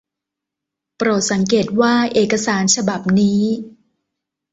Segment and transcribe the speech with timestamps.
[0.97, 3.41] โปรดสังเกตว่าเอกสารฉบับนี้